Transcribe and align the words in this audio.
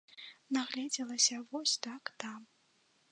Нагледзелася 0.57 1.37
вось 1.51 1.77
так 1.85 2.03
там. 2.25 2.39